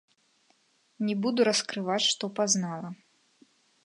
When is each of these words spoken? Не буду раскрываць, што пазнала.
Не 1.09 1.15
буду 1.25 1.45
раскрываць, 1.49 2.09
што 2.13 2.25
пазнала. 2.39 2.89